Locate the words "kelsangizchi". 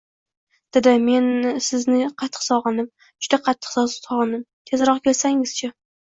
5.09-5.71